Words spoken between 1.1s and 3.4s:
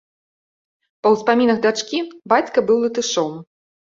ўспамінах дачкі, бацька быў латышом.